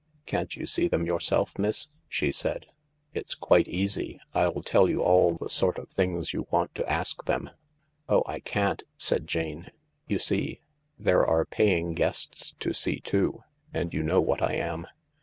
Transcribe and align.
"Can't 0.25 0.55
you 0.55 0.65
see 0.65 0.87
them 0.87 1.05
yourself, 1.05 1.59
miss?" 1.59 1.89
she 2.09 2.31
said." 2.31 2.65
It's 3.13 3.35
quite 3.35 3.67
easy. 3.67 4.19
I'll 4.33 4.63
tell 4.63 4.89
you 4.89 5.03
all 5.03 5.35
the 5.35 5.47
sort 5.47 5.77
of 5.77 5.89
things 5.89 6.33
you 6.33 6.47
want 6.49 6.73
to 6.73 6.91
ask 6.91 7.25
them."" 7.25 7.51
Oh, 8.09 8.23
I 8.25 8.39
can't," 8.39 8.81
said 8.97 9.27
Jane." 9.27 9.69
You 10.09 10.17
see, 10.17 10.59
there 10.97 11.23
are 11.27 11.45
paying 11.45 11.93
guests 11.93 12.55
to 12.61 12.73
see 12.73 12.99
too— 12.99 13.43
and 13.75 13.93
you 13.93 14.01
know 14.01 14.21
what 14.21 14.41
I 14.41 14.55
am. 14.55 14.87